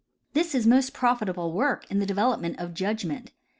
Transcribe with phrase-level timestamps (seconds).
[0.33, 3.33] This is most profitable work in the development of judgment.